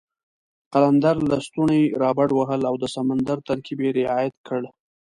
[0.73, 4.61] قلندر لسټوني را بډ وهل او د سمندر ترکیب یې رعایت کړ.